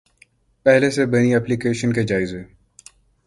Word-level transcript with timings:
پہلے 0.65 0.89
سے 0.91 1.05
بنی 1.05 1.33
ایپلی 1.33 1.57
کیشنز 1.57 1.95
کے 1.95 2.03
جائزے 2.03 2.43